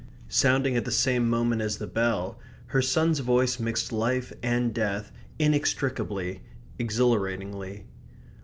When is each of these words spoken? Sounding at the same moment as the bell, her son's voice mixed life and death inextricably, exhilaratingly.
Sounding 0.29 0.75
at 0.75 0.83
the 0.83 0.89
same 0.91 1.29
moment 1.29 1.61
as 1.61 1.77
the 1.77 1.85
bell, 1.85 2.39
her 2.73 2.81
son's 2.81 3.19
voice 3.19 3.59
mixed 3.59 3.91
life 3.91 4.33
and 4.41 4.73
death 4.73 5.11
inextricably, 5.37 6.41
exhilaratingly. 6.79 7.85